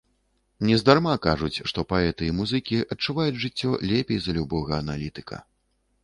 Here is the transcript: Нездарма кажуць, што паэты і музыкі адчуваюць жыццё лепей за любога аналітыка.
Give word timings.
Нездарма 0.67 1.15
кажуць, 1.25 1.63
што 1.71 1.83
паэты 1.91 2.23
і 2.29 2.33
музыкі 2.37 2.79
адчуваюць 2.95 3.41
жыццё 3.43 3.75
лепей 3.91 4.19
за 4.23 4.31
любога 4.39 4.71
аналітыка. 4.85 5.35